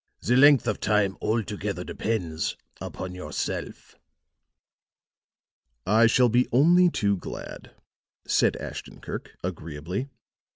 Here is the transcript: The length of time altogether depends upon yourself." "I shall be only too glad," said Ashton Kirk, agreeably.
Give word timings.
The 0.21 0.35
length 0.35 0.67
of 0.67 0.79
time 0.79 1.15
altogether 1.21 1.83
depends 1.83 2.57
upon 2.81 3.13
yourself." 3.13 3.93
"I 5.85 6.07
shall 6.07 6.27
be 6.27 6.47
only 6.51 6.89
too 6.89 7.17
glad," 7.17 7.69
said 8.25 8.57
Ashton 8.57 8.99
Kirk, 8.99 9.37
agreeably. 9.43 10.09